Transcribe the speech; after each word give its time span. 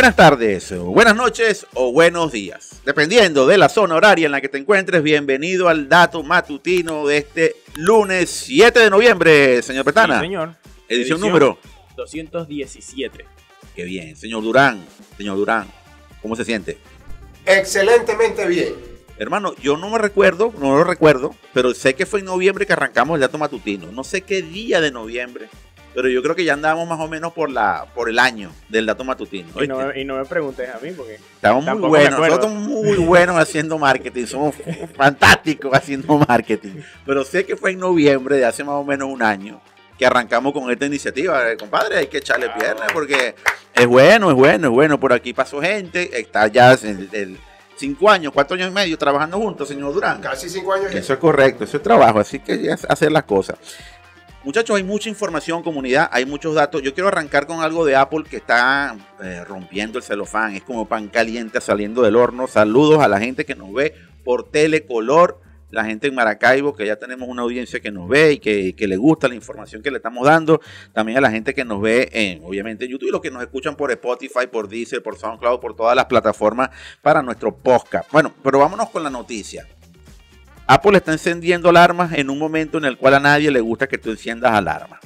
Buenas 0.00 0.16
tardes, 0.16 0.74
buenas 0.78 1.14
noches 1.14 1.66
o 1.74 1.92
buenos 1.92 2.32
días. 2.32 2.80
Dependiendo 2.86 3.46
de 3.46 3.58
la 3.58 3.68
zona 3.68 3.96
horaria 3.96 4.24
en 4.24 4.32
la 4.32 4.40
que 4.40 4.48
te 4.48 4.56
encuentres, 4.56 5.02
bienvenido 5.02 5.68
al 5.68 5.90
dato 5.90 6.22
matutino 6.22 7.06
de 7.06 7.18
este 7.18 7.56
lunes 7.74 8.30
7 8.30 8.80
de 8.80 8.88
noviembre, 8.88 9.60
señor 9.60 9.84
Petana. 9.84 10.14
Sí, 10.14 10.20
señor. 10.22 10.54
Edición, 10.88 11.20
número 11.20 11.58
217. 11.96 13.26
Qué 13.76 13.84
bien, 13.84 14.16
señor 14.16 14.42
Durán, 14.42 14.82
señor 15.18 15.36
Durán, 15.36 15.68
¿cómo 16.22 16.34
se 16.34 16.46
siente? 16.46 16.78
Excelentemente 17.44 18.48
bien. 18.48 18.72
Hermano, 19.18 19.54
yo 19.56 19.76
no 19.76 19.90
me 19.90 19.98
recuerdo, 19.98 20.50
no 20.58 20.78
lo 20.78 20.84
recuerdo, 20.84 21.34
pero 21.52 21.74
sé 21.74 21.94
que 21.94 22.06
fue 22.06 22.20
en 22.20 22.24
noviembre 22.24 22.64
que 22.64 22.72
arrancamos 22.72 23.16
el 23.16 23.20
dato 23.20 23.36
matutino. 23.36 23.92
No 23.92 24.02
sé 24.02 24.22
qué 24.22 24.40
día 24.40 24.80
de 24.80 24.92
noviembre, 24.92 25.50
pero 25.94 26.08
yo 26.08 26.22
creo 26.22 26.34
que 26.36 26.44
ya 26.44 26.52
andábamos 26.54 26.88
más 26.88 27.00
o 27.00 27.08
menos 27.08 27.32
por 27.32 27.50
la 27.50 27.86
por 27.94 28.08
el 28.08 28.18
año 28.18 28.52
del 28.68 28.86
dato 28.86 29.04
matutino. 29.04 29.48
Y 29.62 29.66
no, 29.66 29.94
y 29.94 30.04
no 30.04 30.16
me 30.16 30.24
preguntes 30.24 30.68
a 30.74 30.78
mí 30.78 30.90
porque 30.92 31.18
estamos 31.34 31.64
muy 31.64 31.88
buenos, 31.88 32.20
nosotros 32.20 32.52
muy 32.52 32.96
buenos 32.98 33.36
haciendo 33.36 33.78
marketing, 33.78 34.26
somos 34.26 34.54
fantásticos 34.96 35.72
haciendo 35.74 36.18
marketing. 36.18 36.80
Pero 37.06 37.24
sé 37.24 37.44
que 37.44 37.56
fue 37.56 37.72
en 37.72 37.78
noviembre 37.80 38.36
de 38.36 38.44
hace 38.44 38.62
más 38.64 38.74
o 38.76 38.84
menos 38.84 39.08
un 39.08 39.22
año 39.22 39.60
que 39.98 40.06
arrancamos 40.06 40.52
con 40.52 40.70
esta 40.70 40.86
iniciativa, 40.86 41.50
Eh, 41.50 41.56
compadre, 41.56 41.98
hay 41.98 42.06
que 42.06 42.18
echarle 42.18 42.46
Claro. 42.46 42.60
piernas 42.60 42.88
porque 42.92 43.34
es 43.74 43.86
bueno, 43.86 44.30
es 44.30 44.36
bueno, 44.36 44.68
es 44.68 44.72
bueno. 44.72 44.98
Por 45.00 45.12
aquí 45.12 45.32
pasó 45.34 45.60
gente, 45.60 46.18
está 46.18 46.46
ya 46.46 46.72
el, 46.72 47.08
el 47.12 47.38
cinco 47.76 48.08
años, 48.10 48.32
cuatro 48.32 48.54
años 48.56 48.68
y 48.70 48.72
medio 48.72 48.96
trabajando 48.96 49.38
juntos, 49.38 49.68
señor 49.68 49.92
Durán. 49.92 50.20
Casi 50.20 50.48
cinco 50.48 50.72
años. 50.72 50.94
Eso 50.94 51.12
es 51.12 51.18
correcto, 51.18 51.64
eso 51.64 51.76
es 51.76 51.82
trabajo, 51.82 52.18
así 52.18 52.38
que 52.38 52.62
ya 52.62 52.74
es 52.74 52.84
hacer 52.86 53.12
las 53.12 53.24
cosas. 53.24 53.58
Muchachos, 54.42 54.74
hay 54.74 54.82
mucha 54.82 55.10
información, 55.10 55.62
comunidad, 55.62 56.08
hay 56.10 56.24
muchos 56.24 56.54
datos. 56.54 56.80
Yo 56.80 56.94
quiero 56.94 57.08
arrancar 57.08 57.46
con 57.46 57.60
algo 57.60 57.84
de 57.84 57.94
Apple 57.94 58.24
que 58.28 58.38
está 58.38 58.96
eh, 59.22 59.44
rompiendo 59.44 59.98
el 59.98 60.04
celofán, 60.04 60.54
es 60.54 60.62
como 60.62 60.88
pan 60.88 61.08
caliente 61.08 61.60
saliendo 61.60 62.00
del 62.00 62.16
horno. 62.16 62.46
Saludos 62.46 63.02
a 63.02 63.08
la 63.08 63.20
gente 63.20 63.44
que 63.44 63.54
nos 63.54 63.70
ve 63.70 63.94
por 64.24 64.50
telecolor, 64.50 65.42
la 65.68 65.84
gente 65.84 66.06
en 66.08 66.14
Maracaibo, 66.14 66.74
que 66.74 66.86
ya 66.86 66.96
tenemos 66.96 67.28
una 67.28 67.42
audiencia 67.42 67.80
que 67.80 67.90
nos 67.90 68.08
ve 68.08 68.32
y 68.32 68.38
que, 68.38 68.74
que 68.74 68.88
le 68.88 68.96
gusta 68.96 69.28
la 69.28 69.34
información 69.34 69.82
que 69.82 69.90
le 69.90 69.98
estamos 69.98 70.26
dando. 70.26 70.62
También 70.94 71.18
a 71.18 71.20
la 71.20 71.30
gente 71.30 71.52
que 71.52 71.66
nos 71.66 71.82
ve, 71.82 72.08
en, 72.10 72.42
obviamente, 72.42 72.86
en 72.86 72.92
YouTube 72.92 73.08
y 73.08 73.12
los 73.12 73.20
que 73.20 73.30
nos 73.30 73.42
escuchan 73.42 73.76
por 73.76 73.90
Spotify, 73.90 74.46
por 74.50 74.68
Deezer, 74.68 75.02
por 75.02 75.18
SoundCloud, 75.18 75.60
por 75.60 75.76
todas 75.76 75.94
las 75.94 76.06
plataformas 76.06 76.70
para 77.02 77.20
nuestro 77.20 77.54
podcast. 77.54 78.10
Bueno, 78.10 78.32
pero 78.42 78.58
vámonos 78.58 78.88
con 78.88 79.02
la 79.02 79.10
noticia. 79.10 79.66
Apple 80.72 80.98
está 80.98 81.10
encendiendo 81.10 81.68
alarmas 81.68 82.12
en 82.12 82.30
un 82.30 82.38
momento 82.38 82.78
en 82.78 82.84
el 82.84 82.96
cual 82.96 83.14
a 83.14 83.18
nadie 83.18 83.50
le 83.50 83.60
gusta 83.60 83.88
que 83.88 83.98
tú 83.98 84.12
enciendas 84.12 84.52
alarmas. 84.52 85.00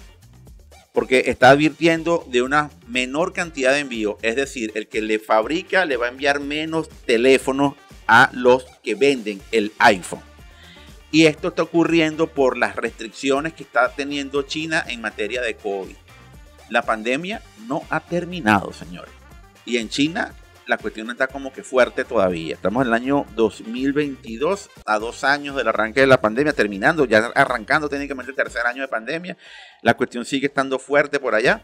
Porque 0.93 1.25
está 1.29 1.49
advirtiendo 1.49 2.23
de 2.29 2.43
una 2.43 2.69
menor 2.87 3.33
cantidad 3.33 3.73
de 3.73 3.79
envío. 3.79 4.19
Es 4.21 4.37
decir, 4.37 4.73
el 4.75 4.89
que 4.89 5.01
le 5.01 5.19
fabrica 5.19 5.87
le 5.87 5.97
va 5.97 6.05
a 6.05 6.11
enviar 6.11 6.39
menos 6.39 6.91
teléfonos 7.07 7.77
a 8.07 8.29
los 8.35 8.67
que 8.83 8.95
venden 8.95 9.41
el 9.53 9.73
iPhone. 9.79 10.21
Y 11.11 11.25
esto 11.25 11.49
está 11.49 11.63
ocurriendo 11.63 12.27
por 12.27 12.59
las 12.59 12.77
restricciones 12.77 13.55
que 13.55 13.63
está 13.63 13.89
teniendo 13.89 14.43
China 14.43 14.85
en 14.87 15.01
materia 15.01 15.41
de 15.41 15.55
COVID. 15.55 15.97
La 16.69 16.83
pandemia 16.83 17.41
no 17.67 17.85
ha 17.89 18.01
terminado, 18.01 18.75
señores. 18.75 19.15
Y 19.65 19.79
en 19.79 19.89
China 19.89 20.35
la 20.67 20.79
cuestión 20.79 21.11
está 21.11 21.27
como 21.27 21.53
que 21.53 21.63
fuerte 21.63 22.05
todavía. 22.05 22.55
Estamos 22.55 22.83
en 22.83 22.89
el 22.89 22.95
año 22.95 23.27
2022, 23.35 24.71
a 24.87 24.99
dos 24.99 25.25
años 25.25 25.57
del 25.57 25.69
arranque 25.69 26.01
de 26.01 26.07
la 26.07 26.21
pandemia, 26.21 26.53
terminando, 26.53 27.05
ya 27.05 27.27
arrancando 27.35 27.89
técnicamente 27.89 28.31
el 28.31 28.37
tercer 28.37 28.67
año 28.67 28.83
de 28.83 28.89
pandemia. 28.89 29.37
La 29.83 29.95
cuestión 29.95 30.25
sigue 30.25 30.47
estando 30.47 30.79
fuerte 30.79 31.21
por 31.21 31.35
allá. 31.35 31.63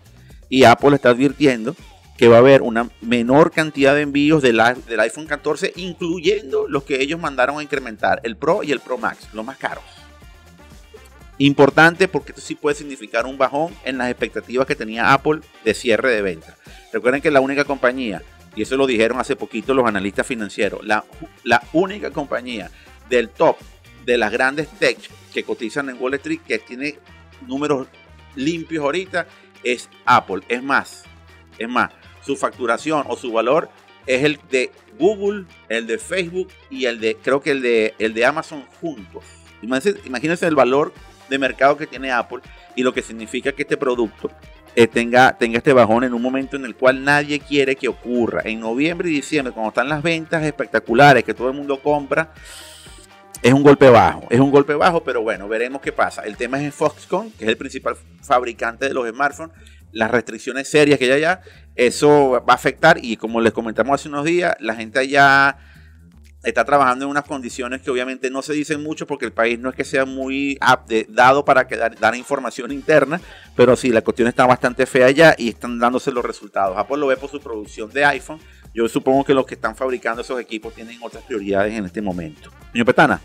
Y 0.49 0.65
Apple 0.65 0.97
está 0.97 1.11
advirtiendo 1.11 1.77
que 2.21 2.29
va 2.29 2.37
a 2.37 2.41
haber 2.41 2.61
una 2.61 2.91
menor 3.01 3.51
cantidad 3.51 3.95
de 3.95 4.03
envíos 4.03 4.43
del, 4.43 4.61
iPhone 4.61 5.27
14, 5.27 5.73
incluyendo 5.77 6.69
los 6.69 6.83
que 6.83 7.01
ellos 7.01 7.19
mandaron 7.19 7.59
a 7.59 7.63
incrementar, 7.63 8.21
el 8.25 8.37
Pro 8.37 8.63
y 8.63 8.73
el 8.73 8.81
Pro 8.81 8.99
Max, 8.99 9.29
los 9.33 9.43
más 9.43 9.57
caros. 9.57 9.85
Importante 11.39 12.09
porque 12.09 12.33
esto 12.33 12.43
sí 12.43 12.55
puede 12.55 12.77
significar 12.77 13.25
un 13.25 13.39
bajón 13.39 13.75
en 13.85 13.97
las 13.97 14.11
expectativas 14.11 14.67
que 14.67 14.77
tenía 14.77 15.15
Apple 15.15 15.41
de 15.65 15.73
cierre 15.73 16.11
de 16.11 16.21
venta. 16.21 16.59
Recuerden 16.93 17.23
que 17.23 17.31
la 17.31 17.41
única 17.41 17.65
compañía, 17.65 18.21
y 18.57 18.63
eso 18.63 18.77
lo 18.77 18.87
dijeron 18.87 19.19
hace 19.19 19.37
poquito 19.37 19.75
los 19.75 19.87
analistas 19.87 20.27
financieros, 20.27 20.85
la, 20.85 21.05
la 21.45 21.63
única 21.73 22.11
compañía 22.11 22.71
del 23.09 23.29
top 23.31 23.57
de 24.05 24.19
las 24.19 24.33
grandes 24.33 24.69
tech 24.79 24.99
que 25.33 25.45
cotizan 25.45 25.89
en 25.89 26.01
Wall 26.01 26.15
Street 26.15 26.41
que 26.47 26.59
tiene 26.59 26.99
números 27.47 27.87
limpios 28.35 28.85
ahorita 28.85 29.27
es 29.63 29.89
Apple. 30.05 30.43
Es 30.49 30.63
más, 30.63 31.05
es 31.59 31.69
más, 31.69 31.93
su 32.23 32.37
facturación 32.37 33.05
o 33.09 33.17
su 33.17 33.33
valor 33.33 33.71
es 34.07 34.25
el 34.25 34.39
de 34.51 34.71
Google, 34.99 35.45
el 35.69 35.87
de 35.87 35.99
Facebook 35.99 36.49
y 36.71 36.87
el 36.87 37.01
de, 37.01 37.17
creo 37.17 37.41
que 37.41 37.53
el 37.53 37.63
de, 37.63 37.95
el 37.99 38.15
de 38.15 38.25
Amazon 38.25 38.65
juntos. 38.81 39.25
Imagínense, 39.63 40.01
imagínense 40.07 40.47
el 40.47 40.55
valor 40.55 40.93
de 41.29 41.39
mercado 41.39 41.77
que 41.77 41.87
tiene 41.87 42.11
Apple 42.11 42.41
y 42.75 42.83
lo 42.83 42.93
que 42.93 43.03
significa 43.03 43.53
que 43.53 43.63
este 43.63 43.77
producto 43.77 44.31
eh, 44.77 44.87
tenga, 44.87 45.37
tenga 45.37 45.59
este 45.59 45.73
bajón 45.73 46.05
en 46.05 46.15
un 46.15 46.23
momento 46.23 46.57
en 46.57 46.65
el 46.65 46.77
cual 46.77 47.05
nadie 47.05 47.41
quiere 47.41 47.77
que 47.77 47.89
ocurra. 47.89 48.43
En 48.45 48.61
noviembre 48.61 49.11
y 49.11 49.15
diciembre, 49.15 49.53
cuando 49.53 49.71
están 49.71 49.89
las 49.89 50.03
ventas 50.03 50.43
espectaculares 50.45 51.25
que 51.25 51.35
todo 51.35 51.49
el 51.49 51.57
mundo 51.57 51.81
compra, 51.83 52.33
es 53.43 53.53
un 53.53 53.63
golpe 53.63 53.89
bajo. 53.89 54.27
Es 54.31 54.39
un 54.39 54.51
golpe 54.51 54.75
bajo, 54.75 55.03
pero 55.03 55.23
bueno, 55.23 55.49
veremos 55.49 55.81
qué 55.81 55.93
pasa. 55.93 56.23
El 56.23 56.37
tema 56.37 56.59
es 56.59 56.65
en 56.65 56.73
Foxconn, 56.73 57.31
que 57.33 57.45
es 57.45 57.51
el 57.51 57.57
principal 57.57 57.97
fabricante 58.23 58.87
de 58.87 58.95
los 58.95 59.09
smartphones. 59.09 59.57
Las 59.93 60.11
restricciones 60.11 60.69
serias 60.69 60.99
que 60.99 61.07
hay 61.07 61.13
allá, 61.13 61.41
eso 61.75 62.43
va 62.47 62.53
a 62.53 62.57
afectar. 62.57 62.99
Y 63.03 63.17
como 63.17 63.41
les 63.41 63.53
comentamos 63.53 64.01
hace 64.01 64.09
unos 64.09 64.25
días, 64.25 64.55
la 64.61 64.75
gente 64.75 65.01
allá 65.01 65.57
está 66.43 66.65
trabajando 66.65 67.05
en 67.05 67.11
unas 67.11 67.25
condiciones 67.25 67.83
que 67.83 67.91
obviamente 67.91 68.31
no 68.31 68.41
se 68.43 68.53
dicen 68.55 68.83
mucho 68.83 69.07
porque 69.07 69.27
el 69.27 69.33
país 69.33 69.59
no 69.59 69.69
es 69.69 69.75
que 69.75 69.85
sea 69.85 70.05
muy 70.07 70.57
apte- 70.61 71.07
dado 71.09 71.45
para 71.45 71.67
que 71.67 71.77
dar, 71.77 71.99
dar 71.99 72.15
información 72.17 72.73
interna, 72.73 73.21
pero 73.57 73.77
sí, 73.77 73.91
la 73.91 74.01
cuestión 74.03 74.27
está 74.29 74.47
bastante 74.47 74.87
fea 74.87 75.07
allá 75.07 75.35
y 75.37 75.51
están 75.51 75.79
dándose 75.79 76.11
los 76.13 76.25
resultados. 76.25 76.77
Apple 76.79 76.97
lo 76.97 77.07
ve 77.09 77.17
por 77.17 77.31
su 77.31 77.41
producción 77.41 77.91
de 77.93 78.05
iPhone. 78.05 78.41
Yo 78.73 78.89
supongo 78.89 79.25
que 79.25 79.35
los 79.35 79.45
que 79.47 79.55
están 79.55 79.75
fabricando 79.77 80.23
esos 80.23 80.41
equipos 80.41 80.73
tienen 80.75 80.99
otras 81.03 81.25
prioridades 81.25 81.75
en 81.75 81.85
este 81.85 82.01
momento. 82.01 82.51
Señor 82.73 82.87
Petana, 82.87 83.21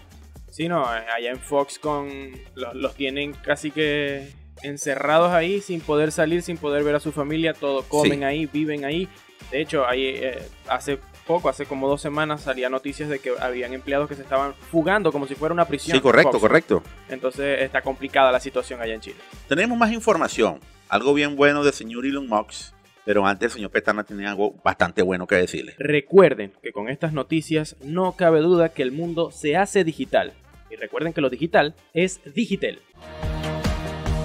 Sí, 0.52 0.70
no, 0.70 0.86
allá 0.88 1.32
en 1.32 1.40
Foxconn 1.40 2.32
los, 2.56 2.74
los 2.76 2.96
tienen 2.96 3.34
casi 3.34 3.72
que 3.72 4.32
encerrados 4.64 5.32
ahí 5.34 5.60
sin 5.62 5.82
poder 5.82 6.12
salir, 6.14 6.42
sin 6.42 6.58
poder 6.58 6.84
ver 6.86 6.96
a 6.96 7.00
su 7.02 7.12
familia, 7.12 7.54
todo 7.54 7.84
comen 7.84 8.20
Sí. 8.20 8.24
ahí, 8.24 8.46
viven 8.46 8.86
ahí. 8.86 9.10
De 9.52 9.62
hecho, 9.62 9.86
ahí, 9.88 10.08
eh, 10.08 10.42
hace 10.68 11.00
poco, 11.26 11.50
hace 11.50 11.66
como 11.66 11.88
dos 11.88 12.02
semanas, 12.02 12.42
salía 12.42 12.70
noticias 12.70 13.10
de 13.10 13.20
que 13.20 13.32
habían 13.40 13.74
empleados 13.74 14.08
que 14.08 14.16
se 14.16 14.22
estaban 14.22 14.54
fugando 14.54 15.12
como 15.12 15.28
si 15.28 15.36
fuera 15.36 15.54
una 15.54 15.66
prisión. 15.66 15.96
sí, 15.96 16.02
correcto, 16.02 16.40
correcto. 16.40 16.84
Entonces 17.10 17.62
está 17.62 17.82
complicada 17.82 18.32
la 18.32 18.40
situación 18.40 18.82
allá 18.82 18.94
en 18.94 19.02
Chile. 19.02 19.18
Tenemos 19.48 19.78
más 19.78 19.92
información, 19.92 20.60
algo 20.90 21.14
bien 21.14 21.36
bueno 21.36 21.64
del 21.64 21.74
señor 21.74 22.06
Elon 22.06 22.28
Musk, 22.28 22.74
pero 23.06 23.26
antes 23.26 23.46
el 23.48 23.52
señor 23.52 23.72
Petana 23.72 24.04
tenía 24.04 24.30
algo 24.30 24.56
bastante 24.64 25.02
bueno 25.02 25.28
que 25.28 25.36
decirle. 25.36 25.76
Recuerden 25.78 26.54
que 26.62 26.72
con 26.72 26.90
estas 26.90 27.14
noticias 27.14 27.76
no 27.84 28.14
cabe 28.14 28.40
duda 28.40 28.70
que 28.70 28.82
el 28.82 28.92
mundo 28.92 29.32
se 29.32 29.56
hace 29.56 29.84
digital. 29.84 30.34
Y 30.70 30.76
recuerden 30.76 31.14
que 31.14 31.22
lo 31.22 31.30
digital 31.30 31.76
es 31.94 32.20
digital. 32.34 32.80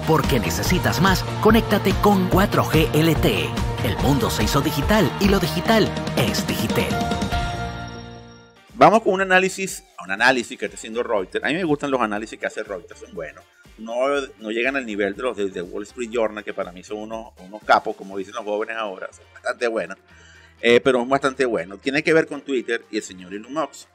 Porque 0.07 0.39
necesitas 0.39 1.01
más, 1.01 1.23
conéctate 1.41 1.93
con 2.01 2.29
4G 2.29 2.89
LTE. 2.93 3.49
El 3.85 3.97
mundo 3.97 4.29
se 4.29 4.43
hizo 4.43 4.61
digital 4.61 5.11
y 5.19 5.29
lo 5.29 5.39
digital 5.39 5.87
es 6.17 6.45
digital. 6.47 6.87
Vamos 8.73 9.03
con 9.03 9.13
un 9.13 9.21
análisis, 9.21 9.83
un 10.03 10.11
análisis 10.11 10.57
que 10.57 10.65
está 10.65 10.75
haciendo 10.75 11.03
Reuters. 11.03 11.45
A 11.45 11.49
mí 11.49 11.53
me 11.53 11.63
gustan 11.63 11.91
los 11.91 12.01
análisis 12.01 12.39
que 12.39 12.47
hace 12.47 12.63
Reuters, 12.63 12.99
son 12.99 13.13
buenos. 13.13 13.43
No, 13.77 13.93
no 14.39 14.49
llegan 14.49 14.75
al 14.75 14.85
nivel 14.85 15.15
de 15.15 15.21
los 15.21 15.37
de, 15.37 15.61
Wall 15.61 15.83
Street 15.83 16.09
Journal, 16.11 16.43
que 16.43 16.53
para 16.53 16.71
mí 16.71 16.83
son 16.83 16.97
unos, 16.97 17.33
unos 17.39 17.61
capos, 17.63 17.95
como 17.95 18.17
dicen 18.17 18.33
los 18.33 18.43
jóvenes 18.43 18.75
ahora, 18.77 19.07
son 19.11 19.25
bastante 19.33 19.67
buenos. 19.67 19.97
Eh, 20.61 20.79
pero 20.83 21.01
es 21.01 21.07
bastante 21.07 21.45
bueno. 21.45 21.77
Tiene 21.77 22.03
que 22.03 22.13
ver 22.13 22.27
con 22.27 22.41
Twitter 22.41 22.83
y 22.89 22.97
el 22.97 23.03
señor 23.03 23.33
Elon 23.33 23.53
Musk. 23.53 23.87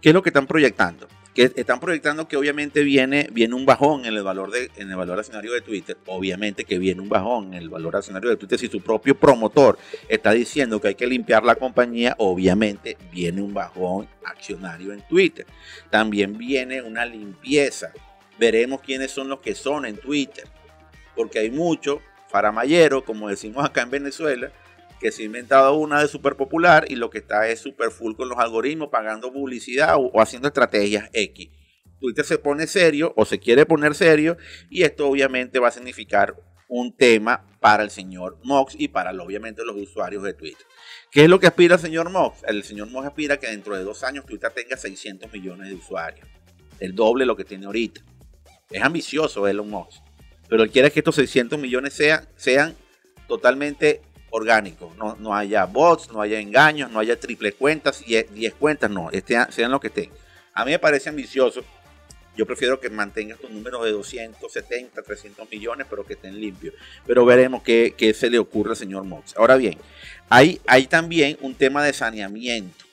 ¿Qué 0.00 0.10
es 0.10 0.14
lo 0.14 0.22
que 0.22 0.30
están 0.30 0.46
proyectando? 0.46 1.08
Que 1.36 1.52
están 1.54 1.80
proyectando 1.80 2.26
que 2.28 2.38
obviamente 2.38 2.82
viene, 2.82 3.28
viene 3.30 3.54
un 3.54 3.66
bajón 3.66 4.06
en 4.06 4.14
el 4.14 4.22
valor 4.22 4.50
de, 4.50 4.70
en 4.76 4.90
el 4.90 4.96
valor 4.96 5.18
accionario 5.18 5.52
de 5.52 5.60
Twitter. 5.60 5.98
Obviamente 6.06 6.64
que 6.64 6.78
viene 6.78 7.02
un 7.02 7.10
bajón 7.10 7.52
en 7.52 7.60
el 7.60 7.68
valor 7.68 7.94
accionario 7.94 8.30
de 8.30 8.38
Twitter. 8.38 8.58
Si 8.58 8.68
su 8.68 8.80
propio 8.80 9.14
promotor 9.14 9.78
está 10.08 10.30
diciendo 10.30 10.80
que 10.80 10.88
hay 10.88 10.94
que 10.94 11.06
limpiar 11.06 11.44
la 11.44 11.56
compañía, 11.56 12.14
obviamente 12.16 12.96
viene 13.12 13.42
un 13.42 13.52
bajón 13.52 14.08
accionario 14.24 14.94
en 14.94 15.06
Twitter. 15.06 15.44
También 15.90 16.38
viene 16.38 16.80
una 16.80 17.04
limpieza. 17.04 17.92
Veremos 18.38 18.80
quiénes 18.80 19.10
son 19.10 19.28
los 19.28 19.40
que 19.40 19.54
son 19.54 19.84
en 19.84 19.98
Twitter. 19.98 20.48
Porque 21.14 21.40
hay 21.40 21.50
muchos 21.50 21.98
faramayeros, 22.28 23.02
como 23.04 23.28
decimos 23.28 23.62
acá 23.62 23.82
en 23.82 23.90
Venezuela, 23.90 24.50
que 25.00 25.12
se 25.12 25.22
ha 25.22 25.26
inventado 25.26 25.74
una 25.74 26.00
de 26.00 26.08
súper 26.08 26.36
popular 26.36 26.86
y 26.88 26.96
lo 26.96 27.10
que 27.10 27.18
está 27.18 27.48
es 27.48 27.60
súper 27.60 27.90
full 27.90 28.14
con 28.14 28.28
los 28.28 28.38
algoritmos, 28.38 28.88
pagando 28.88 29.32
publicidad 29.32 29.96
o, 29.98 30.20
haciendo 30.20 30.48
estrategias 30.48 31.10
X. 31.12 31.50
Twitter 32.00 32.24
se 32.24 32.38
pone 32.38 32.66
serio 32.66 33.12
o 33.16 33.24
se 33.24 33.38
quiere 33.38 33.66
poner 33.66 33.94
serio 33.94 34.36
y 34.70 34.82
esto 34.82 35.08
obviamente 35.08 35.58
va 35.58 35.68
a 35.68 35.72
significar 35.72 36.36
un 36.68 36.94
tema 36.96 37.46
para 37.60 37.82
el 37.82 37.90
señor 37.90 38.38
Mox 38.42 38.74
y 38.78 38.88
para 38.88 39.10
obviamente 39.22 39.64
los 39.64 39.76
usuarios 39.76 40.22
de 40.22 40.34
Twitter. 40.34 40.66
¿Qué 41.10 41.24
es 41.24 41.30
lo 41.30 41.40
que 41.40 41.46
aspira 41.46 41.76
el 41.76 41.80
señor 41.80 42.10
Mox? 42.10 42.42
El 42.46 42.64
señor 42.64 42.90
Mox 42.90 43.06
aspira 43.06 43.38
que 43.38 43.46
dentro 43.46 43.76
de 43.76 43.84
dos 43.84 44.02
años 44.02 44.26
Twitter 44.26 44.50
tenga 44.52 44.76
600 44.76 45.32
millones 45.32 45.68
de 45.68 45.74
usuarios. 45.74 46.28
El 46.80 46.94
doble 46.94 47.22
de 47.22 47.26
lo 47.26 47.36
que 47.36 47.44
tiene 47.44 47.66
ahorita. 47.66 48.02
Es 48.70 48.82
ambicioso 48.82 49.46
Elon 49.46 49.70
Musk. 49.70 50.02
Pero 50.48 50.62
él 50.62 50.70
quiere 50.70 50.90
que 50.90 51.00
estos 51.00 51.14
600 51.16 51.58
millones 51.58 51.94
sean, 51.94 52.28
sean 52.36 52.76
totalmente 53.26 54.02
orgánicos. 54.36 54.96
No, 54.96 55.16
no 55.18 55.34
haya 55.34 55.64
bots, 55.64 56.10
no 56.12 56.20
haya 56.20 56.38
engaños, 56.38 56.90
no 56.90 56.98
haya 56.98 57.18
triple 57.18 57.52
cuentas, 57.52 58.04
10 58.06 58.54
cuentas, 58.54 58.90
no. 58.90 59.10
Este, 59.10 59.36
sean 59.50 59.70
lo 59.70 59.80
que 59.80 59.88
estén. 59.88 60.10
A 60.52 60.64
mí 60.64 60.70
me 60.70 60.78
parece 60.78 61.08
ambicioso. 61.08 61.64
Yo 62.36 62.44
prefiero 62.44 62.78
que 62.78 62.90
mantenga 62.90 63.34
estos 63.34 63.50
números 63.50 63.82
de 63.84 63.92
270, 63.92 65.02
300 65.02 65.50
millones, 65.50 65.86
pero 65.88 66.04
que 66.04 66.12
estén 66.12 66.38
limpios. 66.38 66.74
Pero 67.06 67.24
veremos 67.24 67.62
qué, 67.62 67.94
se 68.14 68.28
le 68.28 68.38
ocurre 68.38 68.70
al 68.70 68.76
señor 68.76 69.04
Mox. 69.04 69.34
Ahora 69.36 69.56
bien, 69.56 69.78
hay, 70.28 70.60
hay 70.66 70.86
también 70.86 71.38
un 71.40 71.54
tema 71.54 71.82
de 71.82 71.94
saneamiento. 71.94 72.84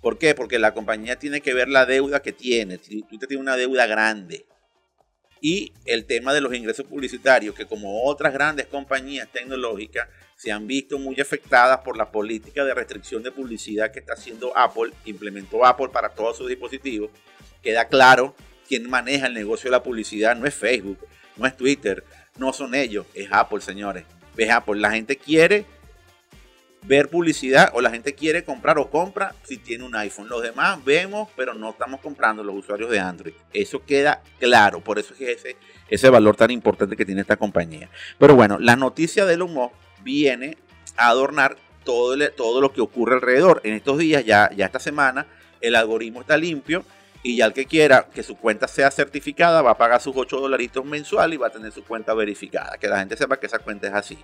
¿Por 0.00 0.16
qué? 0.18 0.34
Porque 0.34 0.60
la 0.60 0.74
compañía 0.74 1.18
tiene 1.18 1.40
que 1.40 1.54
ver 1.54 1.68
la 1.68 1.86
deuda 1.86 2.22
que 2.22 2.32
tiene. 2.32 2.76
Usted 2.76 3.26
tiene 3.26 3.42
una 3.42 3.56
deuda 3.56 3.86
grande. 3.86 4.44
Y 5.46 5.74
el 5.84 6.06
tema 6.06 6.32
de 6.32 6.40
los 6.40 6.54
ingresos 6.54 6.86
publicitarios, 6.86 7.54
que 7.54 7.66
como 7.66 8.04
otras 8.04 8.32
grandes 8.32 8.66
compañías 8.66 9.28
tecnológicas, 9.30 10.08
se 10.36 10.50
han 10.50 10.66
visto 10.66 10.98
muy 10.98 11.20
afectadas 11.20 11.80
por 11.80 11.98
la 11.98 12.10
política 12.10 12.64
de 12.64 12.72
restricción 12.72 13.22
de 13.22 13.30
publicidad 13.30 13.92
que 13.92 13.98
está 13.98 14.14
haciendo 14.14 14.56
Apple, 14.56 14.94
implementó 15.04 15.66
Apple 15.66 15.90
para 15.92 16.08
todos 16.08 16.38
sus 16.38 16.48
dispositivos. 16.48 17.10
Queda 17.62 17.88
claro 17.88 18.34
quien 18.66 18.88
maneja 18.88 19.26
el 19.26 19.34
negocio 19.34 19.68
de 19.68 19.72
la 19.72 19.82
publicidad 19.82 20.34
no 20.34 20.46
es 20.46 20.54
Facebook, 20.54 21.06
no 21.36 21.46
es 21.46 21.54
Twitter, 21.54 22.02
no 22.38 22.54
son 22.54 22.74
ellos, 22.74 23.04
es 23.12 23.28
Apple, 23.30 23.60
señores. 23.60 24.06
Es 24.38 24.48
Apple. 24.48 24.80
La 24.80 24.92
gente 24.92 25.18
quiere 25.18 25.66
ver 26.86 27.08
publicidad 27.08 27.70
o 27.74 27.80
la 27.80 27.90
gente 27.90 28.14
quiere 28.14 28.44
comprar 28.44 28.78
o 28.78 28.90
compra 28.90 29.34
si 29.42 29.56
tiene 29.56 29.84
un 29.84 29.96
iPhone. 29.96 30.28
Los 30.28 30.42
demás 30.42 30.84
vemos, 30.84 31.28
pero 31.36 31.54
no 31.54 31.70
estamos 31.70 32.00
comprando 32.00 32.44
los 32.44 32.54
usuarios 32.56 32.90
de 32.90 33.00
Android. 33.00 33.34
Eso 33.52 33.84
queda 33.84 34.22
claro. 34.38 34.80
Por 34.80 34.98
eso 34.98 35.14
es 35.14 35.20
ese, 35.20 35.56
ese 35.88 36.10
valor 36.10 36.36
tan 36.36 36.50
importante 36.50 36.96
que 36.96 37.04
tiene 37.04 37.22
esta 37.22 37.36
compañía. 37.36 37.88
Pero 38.18 38.34
bueno, 38.36 38.58
la 38.58 38.76
noticia 38.76 39.24
del 39.24 39.42
humo 39.42 39.72
viene 40.02 40.58
a 40.96 41.08
adornar 41.08 41.56
todo, 41.84 42.16
todo 42.32 42.60
lo 42.60 42.72
que 42.72 42.80
ocurre 42.80 43.14
alrededor. 43.14 43.60
En 43.64 43.74
estos 43.74 43.98
días, 43.98 44.24
ya, 44.24 44.50
ya 44.54 44.66
esta 44.66 44.78
semana, 44.78 45.26
el 45.60 45.76
algoritmo 45.76 46.20
está 46.20 46.36
limpio 46.36 46.84
y 47.22 47.36
ya 47.36 47.46
el 47.46 47.54
que 47.54 47.64
quiera 47.64 48.06
que 48.12 48.22
su 48.22 48.36
cuenta 48.36 48.68
sea 48.68 48.90
certificada 48.90 49.62
va 49.62 49.70
a 49.70 49.78
pagar 49.78 50.02
sus 50.02 50.14
8 50.14 50.38
dolaritos 50.38 50.84
mensuales 50.84 51.36
y 51.36 51.38
va 51.38 51.46
a 51.46 51.50
tener 51.50 51.72
su 51.72 51.82
cuenta 51.82 52.12
verificada. 52.12 52.76
Que 52.76 52.88
la 52.88 52.98
gente 52.98 53.16
sepa 53.16 53.38
que 53.38 53.46
esa 53.46 53.58
cuenta 53.58 53.86
es 53.86 53.94
así. 53.94 54.18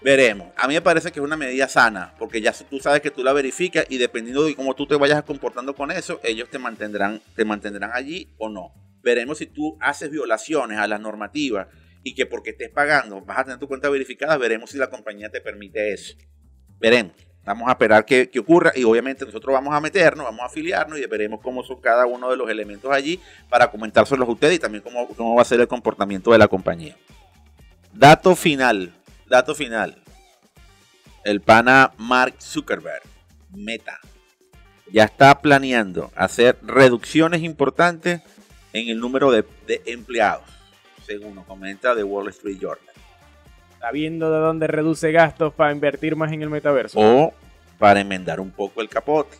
Veremos. 0.00 0.48
A 0.56 0.68
mí 0.68 0.74
me 0.74 0.80
parece 0.80 1.10
que 1.10 1.18
es 1.18 1.24
una 1.24 1.36
medida 1.36 1.68
sana, 1.68 2.14
porque 2.18 2.40
ya 2.40 2.52
tú 2.52 2.78
sabes 2.78 3.00
que 3.00 3.10
tú 3.10 3.24
la 3.24 3.32
verificas 3.32 3.84
y 3.88 3.98
dependiendo 3.98 4.44
de 4.44 4.54
cómo 4.54 4.74
tú 4.74 4.86
te 4.86 4.94
vayas 4.94 5.24
comportando 5.24 5.74
con 5.74 5.90
eso, 5.90 6.20
ellos 6.22 6.48
te 6.48 6.58
mantendrán, 6.58 7.20
te 7.34 7.44
mantendrán 7.44 7.90
allí 7.92 8.32
o 8.38 8.48
no. 8.48 8.72
Veremos 9.02 9.38
si 9.38 9.46
tú 9.46 9.76
haces 9.80 10.10
violaciones 10.10 10.78
a 10.78 10.86
las 10.86 11.00
normativas 11.00 11.66
y 12.04 12.14
que 12.14 12.26
porque 12.26 12.50
estés 12.50 12.70
pagando 12.70 13.20
vas 13.22 13.38
a 13.38 13.44
tener 13.44 13.58
tu 13.58 13.66
cuenta 13.66 13.88
verificada, 13.88 14.36
veremos 14.36 14.70
si 14.70 14.78
la 14.78 14.88
compañía 14.88 15.30
te 15.30 15.40
permite 15.40 15.92
eso. 15.92 16.14
Veremos. 16.78 17.12
Vamos 17.44 17.66
a 17.68 17.72
esperar 17.72 18.04
que, 18.04 18.30
ocurra 18.38 18.72
y 18.76 18.84
obviamente 18.84 19.24
nosotros 19.24 19.54
vamos 19.54 19.74
a 19.74 19.80
meternos, 19.80 20.26
vamos 20.26 20.42
a 20.42 20.46
afiliarnos 20.46 20.98
y 20.98 21.06
veremos 21.06 21.40
cómo 21.40 21.64
son 21.64 21.80
cada 21.80 22.04
uno 22.04 22.30
de 22.30 22.36
los 22.36 22.50
elementos 22.50 22.92
allí 22.92 23.18
para 23.48 23.70
comentárselos 23.70 24.28
a 24.28 24.30
ustedes 24.30 24.56
y 24.56 24.58
también 24.58 24.82
cómo, 24.82 25.08
cómo 25.08 25.34
va 25.34 25.40
a 25.40 25.46
ser 25.46 25.58
el 25.58 25.66
comportamiento 25.66 26.30
de 26.30 26.38
la 26.38 26.46
compañía. 26.46 26.94
Dato 27.94 28.36
final, 28.36 28.92
dato 29.28 29.54
final. 29.54 29.96
El 31.24 31.40
pana 31.40 31.92
Mark 31.98 32.36
Zuckerberg, 32.40 33.02
Meta, 33.54 34.00
ya 34.90 35.04
está 35.04 35.40
planeando 35.40 36.10
hacer 36.16 36.58
reducciones 36.62 37.42
importantes 37.42 38.22
en 38.72 38.88
el 38.88 38.98
número 38.98 39.30
de, 39.30 39.44
de 39.66 39.82
empleados, 39.86 40.44
según 41.06 41.34
nos 41.34 41.46
comenta 41.46 41.94
The 41.94 42.04
Wall 42.04 42.28
Street 42.28 42.58
Journal 42.58 42.88
está 43.78 43.92
viendo 43.92 44.32
de 44.32 44.40
dónde 44.40 44.66
reduce 44.66 45.12
gastos 45.12 45.54
para 45.54 45.70
invertir 45.70 46.16
más 46.16 46.32
en 46.32 46.42
el 46.42 46.50
metaverso. 46.50 46.98
O 46.98 47.32
para 47.78 48.00
enmendar 48.00 48.40
un 48.40 48.50
poco 48.50 48.80
el 48.80 48.88
capote. 48.88 49.36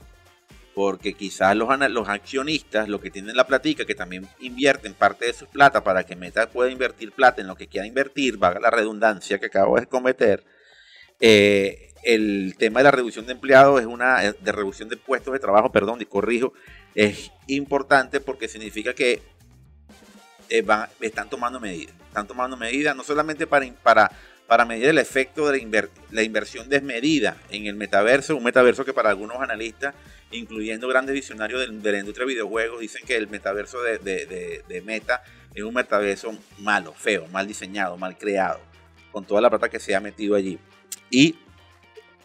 Porque 0.79 1.15
quizás 1.15 1.57
los, 1.57 1.69
los 1.91 2.09
accionistas, 2.09 2.89
los 2.89 3.01
que 3.01 3.11
tienen 3.11 3.35
la 3.35 3.49
platica, 3.49 3.85
que 3.85 3.97
también 3.97 4.29
invierten 4.39 4.95
parte 4.95 5.27
de 5.27 5.33
su 5.33 5.47
plata 5.49 5.83
para 5.83 6.05
que 6.05 6.15
Meta 6.15 6.49
pueda 6.49 6.71
invertir 6.71 7.11
plata 7.11 7.41
en 7.41 7.49
lo 7.49 7.57
que 7.57 7.67
quiera 7.67 7.85
invertir, 7.85 8.37
valga 8.37 8.61
la 8.61 8.71
redundancia 8.71 9.41
que 9.41 9.47
acabo 9.47 9.81
de 9.81 9.87
cometer, 9.87 10.45
eh, 11.19 11.91
el 12.05 12.55
tema 12.59 12.79
de 12.79 12.85
la 12.85 12.91
reducción 12.93 13.27
de 13.27 13.33
empleados 13.33 13.81
es 13.81 13.89
una 13.89 14.21
de 14.21 14.53
reducción 14.53 14.89
de 14.89 14.97
puestos 14.97 15.33
de 15.33 15.41
trabajo, 15.41 15.73
perdón, 15.73 16.01
y 16.01 16.05
corrijo, 16.05 16.53
es 16.95 17.33
importante 17.49 18.21
porque 18.21 18.47
significa 18.47 18.95
que 18.95 19.21
eh, 20.49 20.65
están 21.01 21.29
tomando 21.29 21.59
medidas. 21.59 21.97
Están 22.07 22.29
tomando 22.29 22.57
medidas 22.57 22.95
no 22.95 23.03
solamente 23.03 23.49
para, 23.49 24.13
para 24.49 24.65
medir 24.65 24.87
el 24.87 24.97
efecto 24.97 25.47
de 25.50 25.89
la, 26.11 26.23
inversión 26.23 26.71
desmedida 26.71 27.37
en 27.50 27.67
el 27.67 27.77
metaverso, 27.77 28.35
un 28.35 28.43
metaverso 28.43 28.83
que 28.83 28.95
para 28.95 29.11
algunos 29.11 29.37
analistas, 29.43 29.95
incluyendo 30.31 30.89
grandes 30.89 31.15
visionarios 31.15 31.61
de, 31.61 31.93
la 31.93 31.99
industria 31.99 32.27
de 32.27 32.33
videojuegos, 32.33 32.81
dicen 32.81 33.05
que 33.06 33.15
el 33.15 33.29
metaverso 33.29 33.83
de, 33.83 34.83
Meta 34.87 35.23
es 35.55 35.62
un 35.62 35.75
metaverso 35.75 36.37
malo, 36.61 36.95
feo, 36.95 37.27
mal 37.29 37.47
diseñado, 37.47 37.99
mal 37.99 38.17
creado, 38.17 38.59
con 39.12 39.27
toda 39.27 39.43
la 39.43 39.50
plata 39.50 39.69
que 39.69 39.79
se 39.79 39.95
ha 39.95 40.00
metido 40.00 40.35
allí. 40.35 40.59
Y 41.11 41.39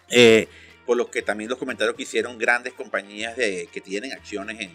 eh, 0.10 0.48
por 0.86 0.96
lo 0.96 1.12
que 1.12 1.24
también 1.24 1.50
los 1.50 1.60
comentarios 1.60 1.94
que 1.94 2.04
hicieron 2.04 2.38
grandes 2.38 2.72
compañías 2.72 3.36
que 3.36 3.82
tienen 3.84 4.14
acciones 4.14 4.62
en 4.62 4.72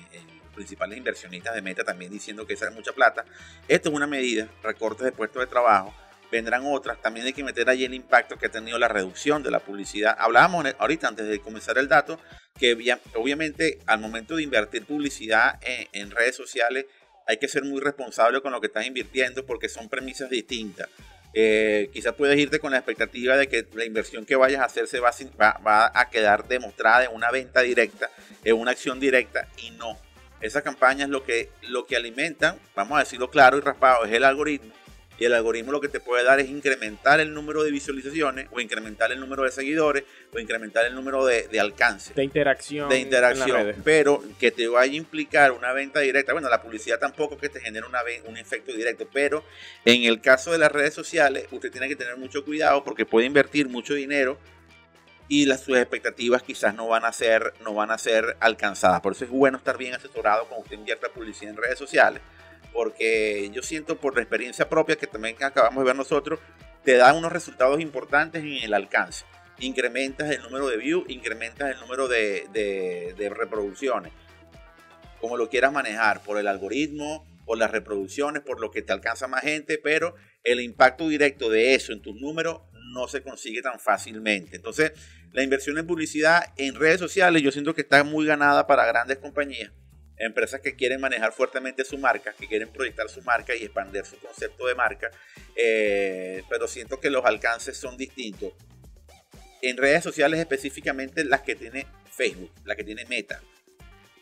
principales 0.55 0.99
inversionistas 0.99 1.55
de 1.55 1.62
Meta 1.62 1.83
también 1.83 2.12
diciendo 2.12 2.47
que 2.47 2.53
esa 2.53 2.69
es 2.69 2.75
mucha 2.75 2.93
plata. 2.93 3.25
Esto 3.69 3.89
es 3.89 3.95
una 3.95 4.06
medida, 4.06 4.49
recortes 4.62 5.05
de 5.06 5.12
puestos 5.12 5.41
de 5.41 5.47
trabajo, 5.47 5.95
vendrán 6.31 6.63
otras. 6.67 7.01
También 7.01 7.27
hay 7.27 7.33
que 7.33 7.45
meter 7.45 7.69
allí 7.69 7.85
el 7.85 7.95
impacto 7.95 8.37
que 8.37 8.47
ha 8.47 8.51
tenido 8.51 8.79
la 8.79 8.89
reducción 8.89 9.43
de 9.43 9.51
la 9.51 9.61
publicidad. 9.61 10.17
Hablábamos 10.19 10.67
ahorita, 10.79 11.09
antes 11.09 11.27
de 11.27 11.41
comenzar 11.41 11.79
el 11.79 11.89
dato, 11.89 12.19
que 12.59 12.77
obviamente 13.15 13.79
al 13.87 14.01
momento 14.01 14.37
de 14.37 14.43
invertir 14.43 14.85
publicidad 14.85 15.59
en, 15.63 16.11
redes 16.11 16.37
sociales 16.37 16.87
hay 17.26 17.37
que 17.37 17.47
ser 17.47 17.62
muy 17.64 17.81
responsable 17.81 18.41
con 18.41 18.52
lo 18.52 18.61
que 18.61 18.69
estás 18.69 18.87
invirtiendo 18.87 19.45
porque 19.45 19.69
son 19.69 19.88
premisas 19.88 20.31
distintas. 20.31 20.88
Eh, 21.35 21.91
quizás 21.93 22.14
puedes 22.14 22.38
irte 22.38 22.59
con 22.59 22.73
la 22.73 22.79
expectativa 22.79 23.37
de 23.37 23.49
que 23.49 23.67
la 23.75 23.85
inversión 23.85 24.25
que 24.25 24.35
vayas 24.35 24.62
a 24.62 24.64
hacer 24.64 24.88
se 24.88 24.99
va, 24.99 25.12
va 25.38 25.93
a 25.95 26.09
quedar 26.09 26.49
demostrada 26.49 27.05
en 27.05 27.14
una 27.14 27.31
venta 27.31 27.61
directa, 27.61 28.11
en 28.45 28.57
una 28.57 28.71
acción 28.71 28.99
directa 28.99 29.47
y 29.59 29.71
no 29.73 29.99
esa 30.41 30.62
campaña 30.62 31.05
es 31.05 31.11
lo 31.11 31.25
que, 31.25 31.50
lo 31.62 31.87
que 31.87 31.97
alimentan, 31.97 32.59
vamos 32.75 32.97
a 32.97 33.00
decirlo 33.00 33.31
claro 33.31 33.59
y 33.59 33.61
raspado, 33.61 34.05
es 34.05 34.12
el 34.12 34.25
algoritmo. 34.25 34.73
Y 35.19 35.25
el 35.25 35.35
algoritmo 35.35 35.73
lo 35.73 35.81
que 35.81 35.89
te 35.89 36.01
puede 36.01 36.25
dar 36.25 36.39
es 36.41 36.49
incrementar 36.49 37.21
el 37.21 37.35
número 37.35 37.65
de 37.65 37.71
visualizaciones, 37.71 38.47
o 38.51 38.61
incrementar 38.61 39.11
el 39.11 39.19
número 39.21 39.43
de 39.43 39.51
seguidores, 39.51 40.05
o 40.33 40.39
incrementar 40.39 40.87
el 40.87 40.95
número 40.95 41.25
de, 41.27 41.49
de 41.49 41.59
alcance. 41.61 42.15
De 42.15 42.25
interacción. 42.25 42.89
De 42.89 42.99
interacción. 42.99 43.75
Pero 43.85 44.23
que 44.39 44.51
te 44.51 44.69
vaya 44.69 44.93
a 44.93 44.97
implicar 44.97 45.53
una 45.53 45.73
venta 45.73 46.01
directa. 46.01 46.33
Bueno, 46.33 46.49
la 46.49 46.63
publicidad 46.63 46.99
tampoco 46.99 47.37
que 47.37 47.49
te 47.49 47.61
genere 47.61 47.87
una, 47.87 48.01
un 48.27 48.37
efecto 48.37 48.73
directo. 48.73 49.09
Pero 49.13 49.45
en 49.85 50.05
el 50.05 50.21
caso 50.21 50.53
de 50.53 50.59
las 50.59 50.71
redes 50.71 50.95
sociales, 50.95 51.47
usted 51.51 51.71
tiene 51.71 51.89
que 51.89 51.97
tener 51.97 52.17
mucho 52.17 52.45
cuidado 52.45 52.85
porque 52.85 53.05
puede 53.05 53.27
invertir 53.27 53.69
mucho 53.69 53.95
dinero 53.95 54.39
y 55.29 55.45
las, 55.45 55.61
sus 55.61 55.77
expectativas 55.77 56.43
quizás 56.43 56.75
no 56.75 56.89
van, 56.89 57.05
a 57.05 57.13
ser, 57.13 57.53
no 57.63 57.75
van 57.75 57.91
a 57.91 57.99
ser 57.99 58.37
alcanzadas. 58.41 59.01
Por 59.01 59.13
eso 59.13 59.25
es 59.25 59.31
bueno 59.31 59.59
estar 59.59 59.77
bien 59.77 59.95
asesorado 59.95 60.47
cuando 60.47 60.65
usted 60.65 60.77
invierta 60.77 61.09
publicidad 61.09 61.53
en 61.53 61.59
redes 61.59 61.79
sociales, 61.79 62.23
porque 62.73 63.51
yo 63.53 63.63
siento 63.63 63.99
por 63.99 64.15
la 64.15 64.23
experiencia 64.23 64.69
propia 64.69 64.97
que 64.97 65.07
también 65.07 65.37
acabamos 65.43 65.83
de 65.83 65.87
ver 65.87 65.97
nosotros, 65.97 66.41
te 66.85 66.97
da 66.97 67.13
unos 67.13 67.33
resultados 67.33 67.81
importantes 67.81 68.43
en 68.43 68.63
el 68.63 68.75
alcance. 68.75 69.25
Incrementas 69.61 70.31
el 70.31 70.43
número 70.43 70.69
de 70.69 70.77
views, 70.77 71.05
incrementas 71.09 71.75
el 71.75 71.81
número 71.81 72.09
de, 72.09 72.47
de, 72.53 73.15
de 73.19 73.29
reproducciones, 73.29 74.13
como 75.21 75.37
lo 75.37 75.49
quieras 75.49 75.73
manejar, 75.73 76.23
por 76.23 76.39
el 76.39 76.47
algoritmo, 76.47 77.27
por 77.45 77.59
las 77.59 77.71
reproducciones, 77.71 78.43
por 78.43 78.61
lo 78.61 78.71
que 78.71 78.83
te 78.83 78.93
alcanza 78.93 79.27
más 79.27 79.43
gente, 79.43 79.79
pero 79.83 80.15
el 80.45 80.61
impacto 80.61 81.09
directo 81.09 81.51
de 81.51 81.75
eso 81.75 81.93
en 81.93 82.03
tus 82.03 82.15
números 82.15 82.61
no 82.93 83.09
se 83.09 83.23
consigue 83.23 83.63
tan 83.63 83.81
fácilmente. 83.81 84.57
Entonces, 84.57 84.93
la 85.33 85.43
inversión 85.43 85.79
en 85.79 85.87
publicidad 85.87 86.53
en 86.57 86.75
redes 86.75 87.01
sociales 87.01 87.43
yo 87.43 87.51
siento 87.51 87.75
que 87.75 87.83
está 87.83 88.03
muy 88.05 88.27
ganada 88.27 88.67
para 88.67 88.87
grandes 88.87 89.19
compañías, 89.19 89.73
empresas 90.19 90.61
que 90.61 90.75
quieren 90.75 91.01
manejar 91.01 91.33
fuertemente 91.33 91.85
su 91.85 91.99
marca, 91.99 92.33
que 92.33 92.47
quieren 92.47 92.69
proyectar 92.69 93.09
su 93.09 93.23
marca 93.23 93.55
y 93.55 93.65
expandir 93.65 94.05
su 94.05 94.19
concepto 94.19 94.67
de 94.67 94.75
marca, 94.75 95.11
eh, 95.57 96.43
pero 96.49 96.67
siento 96.67 97.01
que 97.01 97.11
los 97.11 97.25
alcances 97.25 97.77
son 97.77 97.97
distintos. 97.97 98.53
En 99.63 99.77
redes 99.77 100.05
sociales 100.05 100.41
específicamente 100.41 101.25
las 101.25 101.43
que 101.43 101.57
tiene 101.57 101.87
Facebook, 102.11 102.53
la 102.65 102.77
que 102.77 102.85
tiene 102.85 103.05
Meta. 103.07 103.41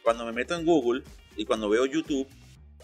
Cuando 0.03 0.25
me 0.25 0.33
meto 0.33 0.55
en 0.55 0.65
Google 0.65 1.03
y 1.37 1.45
cuando 1.45 1.69
veo 1.69 1.87
YouTube, 1.87 2.29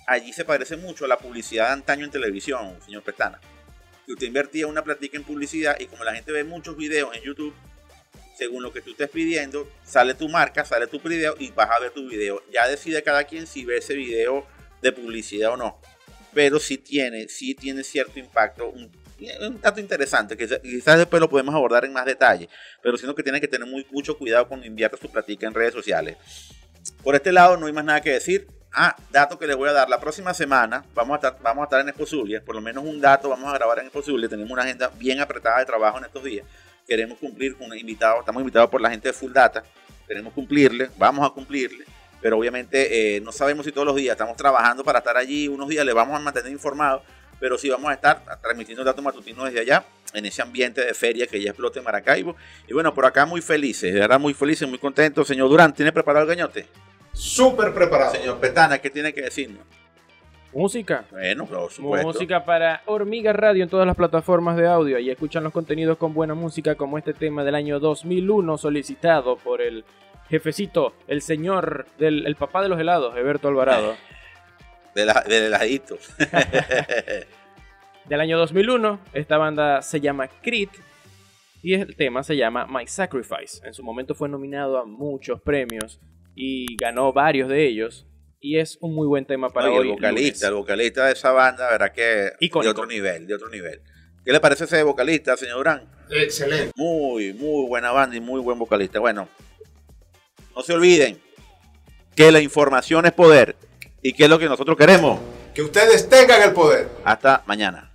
allí 0.07 0.33
se 0.33 0.45
parece 0.45 0.77
mucho 0.77 1.05
a 1.05 1.09
la 1.09 1.19
publicidad 1.19 1.69
de 1.69 1.73
antaño 1.75 2.05
en 2.05 2.11
televisión, 2.11 2.79
señor 2.83 3.03
Pestana 3.03 3.41
que 4.07 4.13
usted 4.13 4.27
invertía 4.27 4.67
una 4.67 4.83
platica 4.83 5.17
en 5.17 5.25
publicidad 5.25 5.79
y 5.79 5.87
como 5.87 6.05
la 6.05 6.15
gente 6.15 6.33
ve 6.33 6.45
muchos 6.45 6.77
videos 6.77 7.15
en 7.15 7.23
YouTube, 7.23 7.55
según 8.37 8.63
lo 8.63 8.73
que 8.73 8.81
tú 8.81 8.91
estés 8.93 9.11
pidiendo, 9.11 9.69
sale 9.85 10.15
tu 10.15 10.29
marca, 10.29 10.65
sale 10.65 10.87
tu 10.87 11.01
video 11.01 11.35
y 11.39 11.51
vas 11.51 11.71
a 11.71 11.81
ver 11.81 11.91
tu 11.91 12.09
video. 12.09 12.43
Ya 12.53 12.67
decide 12.67 13.03
cada 13.03 13.25
quien 13.25 13.47
si 13.47 13.65
ve 13.65 13.79
ese 13.79 13.95
video 13.95 14.47
de 14.81 14.93
publicidad 14.93 15.53
o 15.53 15.57
no. 15.57 15.81
Pero 16.35 16.59
sí 16.59 16.79
tiene, 16.79 17.29
sí 17.29 17.55
tiene 17.55 17.85
cierto 17.85 18.19
impacto, 18.19 18.69
un, 18.71 18.91
dato 19.61 19.81
interesante, 19.81 20.37
que 20.37 20.49
quizás 20.63 20.99
después 20.99 21.21
lo 21.21 21.29
podemos 21.29 21.55
abordar 21.55 21.85
en 21.85 21.93
más 21.93 22.07
detalle, 22.07 22.49
pero 22.83 22.97
sino 22.97 23.15
que 23.15 23.23
tiene 23.23 23.41
que 23.41 23.49
tener 23.49 23.69
mucho 23.91 24.19
cuidado 24.19 24.49
cuando 24.49 24.67
invierte 24.67 24.97
su 24.97 25.11
platica 25.11 25.47
en 25.47 25.55
redes 25.55 25.75
sociales. 25.75 26.17
Por 27.03 27.15
este 27.15 27.33
lado 27.33 27.57
no 27.57 27.67
hay 27.67 27.73
más 27.73 27.85
nada 27.85 28.01
que 28.01 28.11
decir. 28.11 28.49
Ah, 28.75 28.97
dato 29.11 29.39
que 29.39 29.47
les 29.47 29.57
voy 29.57 29.69
a 29.69 29.73
dar. 29.73 29.89
La 29.91 30.01
próxima 30.01 30.33
semana 30.33 30.85
vamos 30.95 31.15
a 31.15 31.17
estar, 31.17 31.43
vamos 31.43 31.63
a 31.63 31.65
estar 31.65 31.81
en 31.81 31.89
Expo 31.91 32.07
Zulia. 32.07 32.43
Por 32.43 32.55
lo 32.55 32.61
menos 32.61 32.85
un 32.85 33.01
dato 33.01 33.29
vamos 33.29 33.53
a 33.53 33.59
grabar 33.59 33.79
en 33.81 33.87
Expo 33.87 34.03
Zulia. 34.03 34.29
Tenemos 34.29 34.51
una 34.51 34.63
agenda 34.63 34.91
bien 34.99 35.21
apretada 35.21 35.59
de 35.59 35.67
trabajo 35.67 35.99
en 35.99 36.05
estos 36.07 36.25
días. 36.25 36.47
Queremos 36.93 37.17
cumplir 37.19 37.57
con 37.57 37.71
un 37.71 37.79
invitado. 37.79 38.21
Estamos 38.21 38.43
invitados 38.43 38.69
por 38.69 38.79
la 38.79 38.91
gente 38.91 39.09
de 39.09 39.15
Full 39.15 39.33
Data. 39.33 39.65
Queremos 40.07 40.31
cumplirle. 40.35 40.91
Vamos 40.99 41.27
a 41.27 41.33
cumplirle. 41.33 41.87
Pero 42.21 42.37
obviamente 42.37 43.17
eh, 43.17 43.21
no 43.23 43.33
sabemos 43.33 43.65
si 43.65 43.73
todos 43.73 43.87
los 43.87 43.97
días 43.97 44.13
estamos 44.13 44.37
trabajando 44.37 44.85
para 44.85 44.99
estar 44.99 45.17
allí. 45.17 45.49
Unos 45.49 45.71
días 45.71 45.87
le 45.87 45.95
vamos 45.95 46.15
a 46.15 46.19
mantener 46.19 46.53
informados. 46.53 47.01
Pero 47.41 47.57
sí 47.57 47.71
vamos 47.71 47.91
a 47.91 47.95
estar 47.95 48.23
transmitiendo 48.43 48.85
datos 48.85 49.03
matutinos 49.03 49.47
desde 49.47 49.61
allá. 49.61 49.87
En 50.13 50.27
ese 50.27 50.43
ambiente 50.43 50.85
de 50.85 50.93
feria 50.93 51.27
que 51.27 51.41
ya 51.41 51.53
explota 51.53 51.79
en 51.79 51.87
Maracaibo. 51.87 52.37
Y 52.69 52.75
bueno, 52.75 52.93
por 52.93 53.07
acá 53.07 53.25
muy 53.25 53.41
felices. 53.41 53.95
De 53.95 53.99
verdad 53.99 54.21
muy 54.21 54.35
felices, 54.35 54.69
muy 54.69 54.79
contentos. 54.79 55.27
Señor 55.27 55.49
Durán, 55.49 55.73
¿tiene 55.73 55.93
preparado 55.93 56.31
el 56.31 56.37
gañote? 56.37 56.67
Súper 57.15 57.73
preparado. 57.73 58.13
Señor 58.13 58.39
Petana, 58.39 58.77
¿qué 58.83 58.91
tiene 58.91 59.15
que 59.15 59.23
decirnos? 59.23 59.65
Música. 60.53 61.05
Bueno, 61.11 61.47
por 61.47 61.71
supuesto. 61.71 62.07
Música 62.07 62.45
para 62.45 62.83
Hormiga 62.87 63.33
Radio 63.33 63.63
en 63.63 63.71
todas 63.71 63.87
las 63.87 63.97
plataformas 63.97 64.57
de 64.57 64.67
audio. 64.67 64.99
Y 64.99 65.11
escuchan 65.11 65.45
los 65.45 65.53
contenidos 65.53 65.97
con 65.99 66.13
buena 66.13 66.35
música 66.35 66.75
como 66.75 66.99
este 66.99 67.15
tema 67.15 67.45
del 67.45 67.55
año 67.55 67.81
2001 67.81 68.59
solicitado 68.59 69.37
por 69.37 69.63
el 69.63 69.85
jefecito, 70.29 70.95
el 71.09 71.23
señor, 71.23 71.87
del, 71.99 72.27
el 72.27 72.37
papá 72.37 72.63
de 72.63 72.69
los 72.69 72.81
helados, 72.81 73.17
Eberto 73.17 73.49
Alvarado. 73.49 73.95
De 74.95 75.07
la, 75.07 75.25
del 75.27 75.45
heladito. 75.45 75.97
del 78.05 78.21
año 78.21 78.37
2001, 78.37 79.01
esta 79.15 79.39
banda 79.39 79.81
se 79.81 80.03
llama 80.03 80.29
Crit 80.29 80.69
y 81.63 81.73
el 81.73 81.97
tema 81.97 82.23
se 82.23 82.37
llama 82.37 82.67
My 82.67 82.87
Sacrifice. 82.87 83.67
En 83.67 83.73
su 83.73 83.83
momento 83.83 84.15
fue 84.15 84.29
nominado 84.29 84.77
a 84.77 84.85
muchos 84.85 85.41
premios 85.41 85.99
y 86.35 86.77
ganó 86.77 87.13
varios 87.13 87.49
de 87.49 87.67
ellos. 87.67 88.07
Y 88.45 88.59
es 88.59 88.77
un 88.81 88.93
muy 88.93 89.07
buen 89.07 89.25
tema 89.25 89.51
para 89.51 89.69
Oye, 89.69 89.79
hoy. 89.79 89.89
El 89.91 89.95
vocalista, 89.95 90.49
lunes. 90.49 90.49
el 90.49 90.55
vocalista 90.55 91.07
de 91.07 91.13
esa 91.13 91.31
banda, 91.31 91.71
verá 91.71 91.93
que 91.93 92.03
de 92.03 92.69
otro 92.69 92.87
nivel, 92.87 93.25
de 93.25 93.35
otro 93.37 93.49
nivel. 93.49 93.81
¿Qué 94.25 94.33
le 94.33 94.41
parece 94.41 94.65
ese 94.65 94.83
vocalista, 94.83 95.37
señor 95.37 95.59
Durán? 95.59 95.89
Excelente. 96.11 96.73
Muy, 96.75 97.33
muy 97.35 97.69
buena 97.69 97.93
banda 97.93 98.17
y 98.17 98.21
muy 98.21 98.41
buen 98.41 98.59
vocalista. 98.59 98.99
Bueno, 98.99 99.29
no 100.57 100.63
se 100.63 100.73
olviden 100.73 101.23
que 102.17 102.33
la 102.33 102.41
información 102.41 103.07
es 103.07 103.13
poder. 103.13 103.55
¿Y 104.03 104.13
qué 104.13 104.25
es 104.25 104.31
lo 104.31 104.41
que 104.41 104.47
nosotros 104.47 104.77
queremos? 104.77 105.21
Que 105.55 105.63
ustedes 105.63 106.09
tengan 106.09 106.43
el 106.43 106.53
poder. 106.53 106.89
Hasta 107.05 107.45
mañana. 107.47 107.92